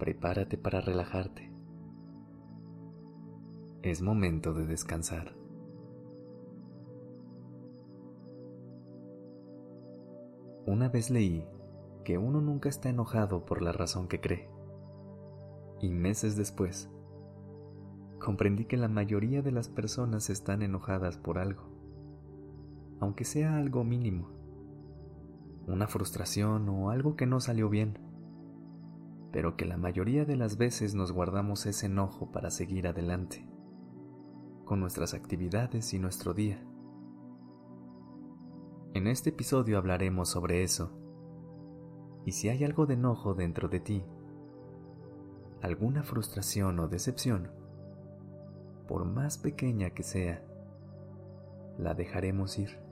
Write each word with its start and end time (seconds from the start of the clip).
Prepárate 0.00 0.56
para 0.56 0.80
relajarte. 0.80 1.52
Es 3.82 4.00
momento 4.00 4.54
de 4.54 4.64
descansar. 4.64 5.36
Una 10.64 10.88
vez 10.88 11.10
leí 11.10 11.46
que 12.02 12.16
uno 12.16 12.40
nunca 12.40 12.70
está 12.70 12.88
enojado 12.88 13.44
por 13.44 13.60
la 13.60 13.72
razón 13.72 14.08
que 14.08 14.22
cree. 14.22 14.48
Y 15.82 15.90
meses 15.90 16.34
después, 16.34 16.90
comprendí 18.18 18.64
que 18.64 18.78
la 18.78 18.88
mayoría 18.88 19.42
de 19.42 19.52
las 19.52 19.68
personas 19.68 20.30
están 20.30 20.62
enojadas 20.62 21.18
por 21.18 21.36
algo, 21.36 21.64
aunque 23.00 23.26
sea 23.26 23.58
algo 23.58 23.84
mínimo, 23.84 24.30
una 25.66 25.88
frustración 25.88 26.70
o 26.70 26.88
algo 26.88 27.16
que 27.16 27.26
no 27.26 27.38
salió 27.40 27.68
bien, 27.68 28.09
pero 29.32 29.56
que 29.56 29.64
la 29.64 29.76
mayoría 29.76 30.24
de 30.24 30.36
las 30.36 30.56
veces 30.56 30.94
nos 30.94 31.12
guardamos 31.12 31.66
ese 31.66 31.86
enojo 31.86 32.30
para 32.32 32.50
seguir 32.50 32.86
adelante, 32.88 33.46
con 34.64 34.80
nuestras 34.80 35.14
actividades 35.14 35.94
y 35.94 35.98
nuestro 35.98 36.34
día. 36.34 36.64
En 38.94 39.06
este 39.06 39.30
episodio 39.30 39.78
hablaremos 39.78 40.28
sobre 40.28 40.62
eso 40.62 41.00
y 42.24 42.32
si 42.32 42.48
hay 42.48 42.64
algo 42.64 42.86
de 42.86 42.94
enojo 42.94 43.34
dentro 43.34 43.68
de 43.68 43.80
ti, 43.80 44.04
alguna 45.62 46.02
frustración 46.02 46.78
o 46.80 46.88
decepción, 46.88 47.50
por 48.88 49.04
más 49.04 49.38
pequeña 49.38 49.90
que 49.90 50.02
sea, 50.02 50.44
la 51.78 51.94
dejaremos 51.94 52.58
ir. 52.58 52.89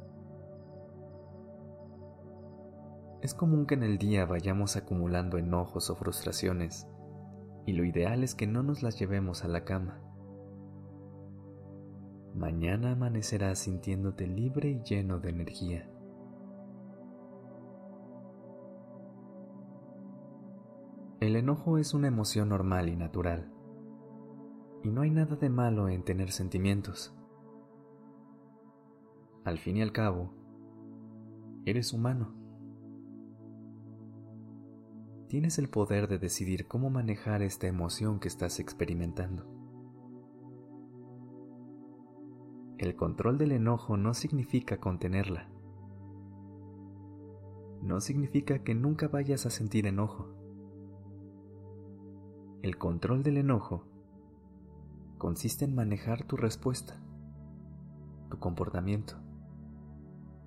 Es 3.20 3.34
común 3.34 3.66
que 3.66 3.74
en 3.74 3.83
el 3.83 3.98
día 3.98 4.27
vayamos 4.27 4.77
acumulando 4.77 5.38
enojos 5.38 5.91
o 5.91 5.97
frustraciones, 5.97 6.86
y 7.66 7.72
lo 7.72 7.84
ideal 7.84 8.22
es 8.22 8.36
que 8.36 8.47
no 8.47 8.62
nos 8.62 8.83
las 8.83 8.97
llevemos 8.98 9.44
a 9.44 9.48
la 9.48 9.64
cama. 9.64 10.00
Mañana 12.34 12.92
amanecerás 12.92 13.58
sintiéndote 13.58 14.28
libre 14.28 14.70
y 14.70 14.83
lleno 14.84 15.19
de 15.19 15.30
energía. 15.30 15.91
El 21.20 21.34
enojo 21.34 21.78
es 21.78 21.94
una 21.94 22.06
emoción 22.06 22.50
normal 22.50 22.88
y 22.88 22.94
natural, 22.94 23.53
y 24.84 24.91
no 24.91 25.00
hay 25.00 25.10
nada 25.10 25.34
de 25.34 25.50
malo 25.50 25.88
en 25.88 26.05
tener 26.05 26.30
sentimientos. 26.30 27.12
Al 29.44 29.58
fin 29.58 29.78
y 29.78 29.82
al 29.82 29.91
cabo, 29.91 30.32
eres 31.64 31.92
humano. 31.92 32.38
Tienes 35.28 35.58
el 35.58 35.68
poder 35.68 36.08
de 36.08 36.18
decidir 36.18 36.66
cómo 36.66 36.88
manejar 36.88 37.42
esta 37.42 37.66
emoción 37.66 38.18
que 38.18 38.28
estás 38.28 38.60
experimentando. 38.60 39.44
El 42.78 42.96
control 42.96 43.36
del 43.36 43.52
enojo 43.52 43.98
no 43.98 44.14
significa 44.14 44.78
contenerla. 44.78 45.50
No 47.82 48.00
significa 48.00 48.60
que 48.60 48.75
nunca 48.75 49.08
vayas 49.08 49.44
a 49.44 49.50
sentir 49.50 49.86
enojo. 49.86 50.32
El 52.62 52.78
control 52.78 53.22
del 53.22 53.36
enojo 53.36 53.84
consiste 55.19 55.66
en 55.66 55.74
manejar 55.74 56.24
tu 56.24 56.38
respuesta, 56.38 57.03
tu 58.30 58.38
comportamiento, 58.38 59.16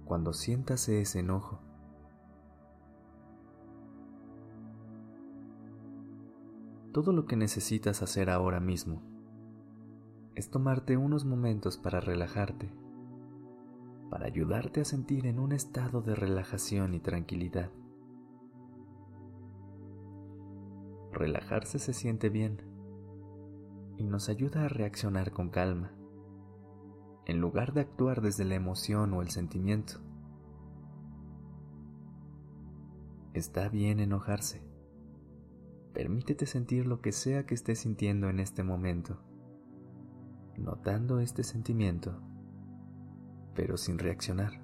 cuando 0.06 0.34
sientas 0.34 0.90
ese 0.90 1.20
enojo. 1.20 1.71
Todo 6.92 7.14
lo 7.14 7.26
que 7.26 7.38
necesitas 7.38 8.02
hacer 8.02 8.30
ahora 8.30 8.60
mismo 8.60 9.02
es 10.36 10.50
tomarte 10.50 10.98
unos 10.98 11.24
momentos 11.24 11.78
para 11.78 12.02
relajarte, 12.02 12.70
para 14.10 14.26
ayudarte 14.26 14.82
a 14.82 14.86
sentir 14.86 15.26
en 15.26 15.40
un 15.40 15.54
estado 15.54 16.02
de 16.02 16.16
relajación 16.16 16.94
y 16.94 17.00
tranquilidad. 17.00 17.72
Relajarse 21.14 21.80
se 21.80 21.94
siente 21.94 22.28
bien 22.30 22.62
y 23.96 24.04
nos 24.04 24.28
ayuda 24.28 24.66
a 24.66 24.68
reaccionar 24.68 25.32
con 25.32 25.50
calma, 25.50 25.94
en 27.26 27.40
lugar 27.40 27.72
de 27.72 27.82
actuar 27.82 28.22
desde 28.22 28.44
la 28.44 28.56
emoción 28.56 29.14
o 29.14 29.22
el 29.22 29.30
sentimiento. 29.30 30.02
Está 33.34 33.70
bien 33.70 34.02
enojarse. 34.02 34.71
Permítete 35.94 36.46
sentir 36.46 36.88
lo 36.88 37.02
que 37.02 37.12
sea 37.12 37.46
que 37.46 37.54
estés 37.54 37.80
sintiendo 37.80 38.30
en 38.30 38.40
este 38.40 38.64
momento, 38.64 39.20
notando 40.58 41.20
este 41.20 41.44
sentimiento, 41.44 42.22
pero 43.56 43.76
sin 43.76 44.00
reaccionar. 44.00 44.62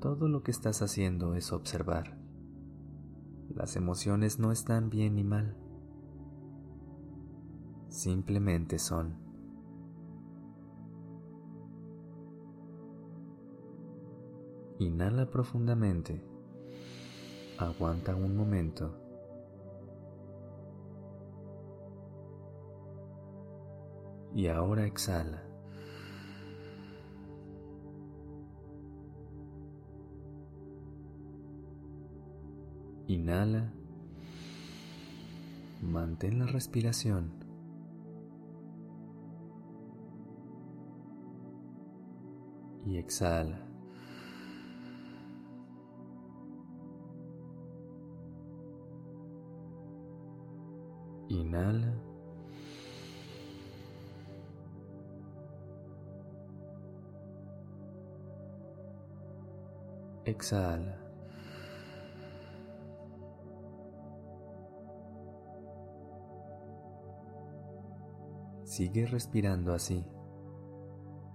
Todo 0.00 0.28
lo 0.28 0.42
que 0.42 0.50
estás 0.50 0.82
haciendo 0.82 1.34
es 1.34 1.52
observar. 1.52 2.18
Las 3.54 3.76
emociones 3.76 4.38
no 4.38 4.52
están 4.52 4.90
bien 4.90 5.16
ni 5.16 5.24
mal. 5.24 5.56
Simplemente 7.88 8.78
son. 8.78 9.16
Inhala 14.78 15.28
profundamente. 15.28 16.29
Aguanta 17.60 18.14
un 18.14 18.34
momento. 18.34 18.90
Y 24.34 24.46
ahora 24.46 24.86
exhala. 24.86 25.42
Inhala. 33.08 33.70
Mantén 35.82 36.38
la 36.38 36.46
respiración. 36.46 37.30
Y 42.86 42.96
exhala. 42.96 43.69
Inhala. 51.50 51.92
Exhala. 60.24 60.96
Sigue 68.62 69.06
respirando 69.06 69.74
así, 69.74 70.04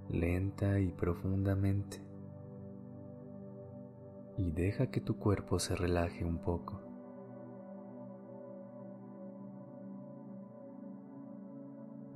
lenta 0.09 0.79
y 0.79 0.93
profundamente, 0.93 2.01
y 4.37 4.51
deja 4.51 4.87
que 4.89 5.01
tu 5.01 5.17
cuerpo 5.17 5.59
se 5.59 5.75
relaje 5.75 6.23
un 6.23 6.37
poco. 6.37 6.84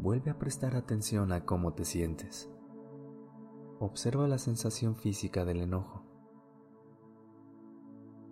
Vuelve 0.01 0.31
a 0.31 0.39
prestar 0.39 0.77
atención 0.77 1.33
a 1.33 1.43
cómo 1.43 1.73
te 1.73 1.83
sientes. 1.83 2.49
Observa 3.79 4.29
la 4.29 4.37
sensación 4.37 4.95
física 4.95 5.43
del 5.43 5.59
enojo. 5.59 6.03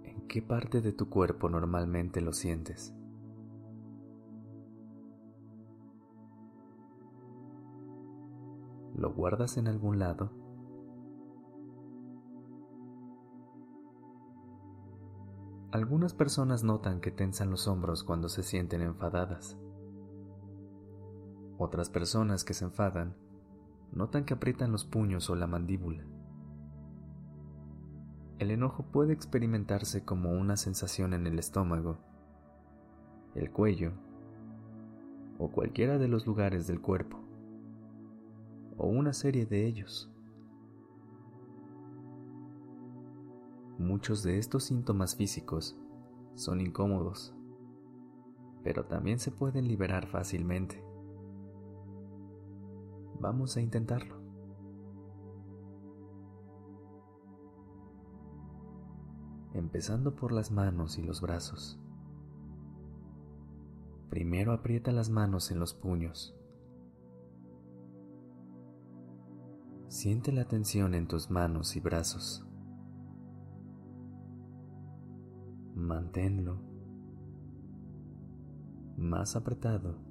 ¿En 0.03 0.27
qué 0.29 0.41
parte 0.41 0.79
de 0.79 0.93
tu 0.93 1.09
cuerpo 1.09 1.49
normalmente 1.49 2.21
lo 2.21 2.31
sientes? 2.31 2.95
¿Lo 8.95 9.13
guardas 9.13 9.57
en 9.57 9.67
algún 9.67 9.99
lado? 9.99 10.31
Algunas 15.71 16.13
personas 16.13 16.63
notan 16.63 17.01
que 17.01 17.11
tensan 17.11 17.51
los 17.51 17.67
hombros 17.67 18.05
cuando 18.05 18.29
se 18.29 18.41
sienten 18.41 18.81
enfadadas. 18.81 19.57
Otras 21.57 21.89
personas 21.89 22.44
que 22.44 22.54
se 22.54 22.65
enfadan 22.65 23.15
notan 23.92 24.25
que 24.25 24.33
aprietan 24.33 24.71
los 24.71 24.86
puños 24.86 25.30
o 25.30 25.36
la 25.36 25.48
mandíbula. 25.48 26.04
El 28.38 28.51
enojo 28.51 28.83
puede 28.83 29.13
experimentarse 29.13 30.06
como 30.06 30.31
una 30.31 30.57
sensación 30.57 31.13
en 31.15 31.25
el 31.25 31.39
estómago, 31.39 31.98
el 33.33 33.51
cuello 33.51 33.94
o 35.39 35.50
cualquiera 35.51 35.98
de 35.98 36.07
los 36.07 36.27
lugares 36.27 36.68
del 36.68 36.80
cuerpo, 36.80 37.19
o 38.77 38.88
una 38.88 39.13
serie 39.13 39.48
de 39.48 39.65
ellos. 39.65 40.12
Muchos 43.80 44.21
de 44.24 44.38
estos 44.38 44.63
síntomas 44.63 45.15
físicos 45.15 45.75
son 46.36 46.62
incómodos, 46.62 47.36
pero 48.63 48.86
también 48.86 49.18
se 49.18 49.31
pueden 49.31 49.68
liberar 49.68 50.07
fácilmente. 50.07 50.87
Vamos 53.19 53.57
a 53.57 53.61
intentarlo. 53.61 54.15
Empezando 59.53 60.15
por 60.15 60.31
las 60.31 60.51
manos 60.51 60.97
y 60.97 61.03
los 61.03 61.21
brazos. 61.21 61.79
Primero 64.09 64.53
aprieta 64.53 64.91
las 64.91 65.09
manos 65.09 65.51
en 65.51 65.59
los 65.59 65.73
puños. 65.73 66.35
Siente 69.87 70.31
la 70.31 70.45
tensión 70.45 70.93
en 70.93 71.07
tus 71.07 71.31
manos 71.31 71.75
y 71.75 71.79
brazos. 71.79 72.45
Manténlo 75.75 76.67
más 78.97 79.35
apretado. 79.35 80.06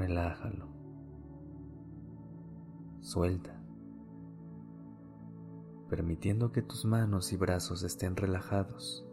Relájalo. 0.00 0.66
Suelta, 3.02 3.54
permitiendo 5.90 6.52
que 6.52 6.62
tus 6.62 6.86
manos 6.86 7.34
y 7.34 7.36
brazos 7.36 7.82
estén 7.82 8.16
relajados 8.16 9.06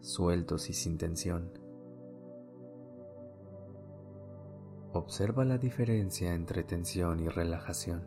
sueltos 0.00 0.70
y 0.70 0.72
sin 0.72 0.96
tensión. 0.96 1.50
Observa 4.94 5.44
la 5.44 5.58
diferencia 5.58 6.32
entre 6.32 6.64
tensión 6.64 7.20
y 7.20 7.28
relajación. 7.28 8.02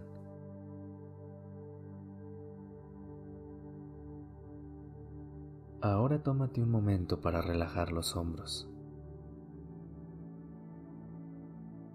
Ahora 5.81 6.23
tómate 6.23 6.63
un 6.63 6.71
momento 6.71 7.21
para 7.21 7.43
relajar 7.43 7.91
los 7.91 8.15
hombros. 8.15 8.71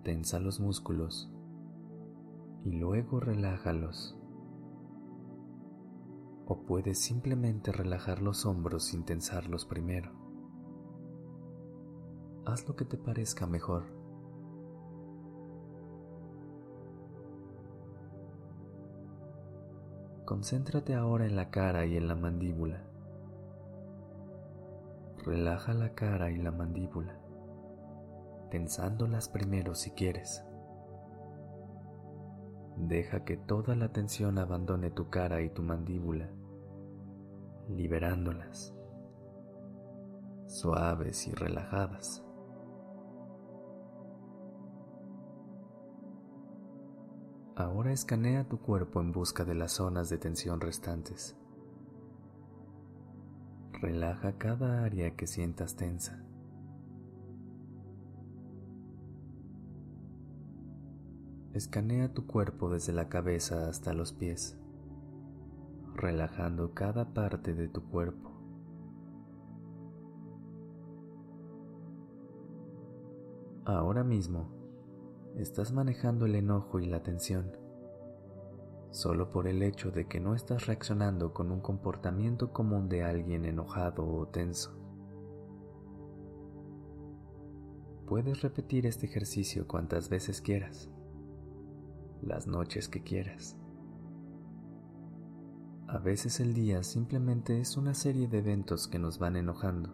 Tensa 0.02 0.40
los 0.40 0.58
músculos 0.58 1.32
y 2.64 2.72
luego 2.72 3.20
relájalos 3.20 4.18
o 6.46 6.62
puedes 6.66 6.98
simplemente 6.98 7.70
relajar 7.70 8.20
los 8.20 8.44
hombros 8.44 8.84
sin 8.86 9.04
tensarlos 9.04 9.64
primero. 9.64 10.10
Haz 12.44 12.66
lo 12.66 12.74
que 12.74 12.84
te 12.84 12.96
parezca 12.96 13.46
mejor. 13.46 13.84
Concéntrate 20.24 20.94
ahora 20.94 21.26
en 21.26 21.36
la 21.36 21.50
cara 21.50 21.86
y 21.86 21.96
en 21.96 22.08
la 22.08 22.16
mandíbula. 22.16 22.82
Relaja 25.24 25.72
la 25.74 25.94
cara 25.94 26.32
y 26.32 26.36
la 26.36 26.50
mandíbula, 26.50 27.21
tensándolas 28.52 29.30
primero 29.30 29.74
si 29.74 29.92
quieres. 29.92 30.44
Deja 32.76 33.24
que 33.24 33.38
toda 33.38 33.74
la 33.74 33.94
tensión 33.94 34.36
abandone 34.36 34.90
tu 34.90 35.08
cara 35.08 35.40
y 35.40 35.48
tu 35.48 35.62
mandíbula 35.62 36.28
liberándolas, 37.70 38.74
suaves 40.46 41.26
y 41.28 41.32
relajadas. 41.32 42.22
Ahora 47.56 47.92
escanea 47.92 48.46
tu 48.46 48.60
cuerpo 48.60 49.00
en 49.00 49.12
busca 49.12 49.46
de 49.46 49.54
las 49.54 49.72
zonas 49.72 50.10
de 50.10 50.18
tensión 50.18 50.60
restantes. 50.60 51.38
Relaja 53.80 54.36
cada 54.36 54.84
área 54.84 55.16
que 55.16 55.26
sientas 55.26 55.74
tensa. 55.74 56.22
Escanea 61.54 62.12
tu 62.14 62.26
cuerpo 62.26 62.70
desde 62.70 62.92
la 62.92 63.08
cabeza 63.08 63.68
hasta 63.68 63.92
los 63.92 64.12
pies 64.12 64.58
relajando 65.94 66.72
cada 66.72 67.12
parte 67.12 67.54
de 67.54 67.68
tu 67.68 67.82
cuerpo. 67.82 68.30
Ahora 73.64 74.02
mismo 74.02 74.48
estás 75.36 75.72
manejando 75.72 76.24
el 76.26 76.34
enojo 76.34 76.80
y 76.80 76.86
la 76.86 77.02
tensión 77.02 77.52
solo 78.90 79.30
por 79.30 79.46
el 79.46 79.62
hecho 79.62 79.90
de 79.90 80.06
que 80.06 80.20
no 80.20 80.34
estás 80.34 80.66
reaccionando 80.66 81.32
con 81.32 81.50
un 81.50 81.60
comportamiento 81.60 82.52
común 82.52 82.88
de 82.88 83.02
alguien 83.02 83.46
enojado 83.46 84.06
o 84.06 84.28
tenso. 84.28 84.78
Puedes 88.06 88.42
repetir 88.42 88.86
este 88.86 89.06
ejercicio 89.06 89.66
cuantas 89.66 90.10
veces 90.10 90.42
quieras, 90.42 90.90
las 92.22 92.46
noches 92.46 92.88
que 92.88 93.02
quieras. 93.02 93.56
A 95.88 95.98
veces 95.98 96.40
el 96.40 96.54
día 96.54 96.82
simplemente 96.82 97.60
es 97.60 97.76
una 97.76 97.94
serie 97.94 98.28
de 98.28 98.38
eventos 98.38 98.88
que 98.88 98.98
nos 98.98 99.18
van 99.18 99.36
enojando. 99.36 99.90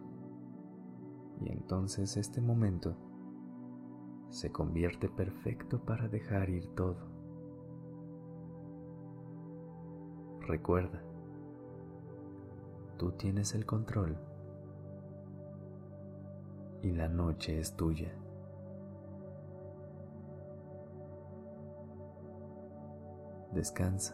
Y 1.41 1.49
entonces 1.51 2.15
este 2.17 2.39
momento 2.39 2.95
se 4.29 4.51
convierte 4.51 5.09
perfecto 5.09 5.83
para 5.83 6.07
dejar 6.07 6.49
ir 6.49 6.67
todo. 6.75 7.09
Recuerda, 10.41 11.03
tú 12.97 13.11
tienes 13.11 13.53
el 13.53 13.65
control 13.65 14.17
y 16.81 16.91
la 16.91 17.09
noche 17.09 17.59
es 17.59 17.75
tuya. 17.75 18.13
Descansa. 23.53 24.13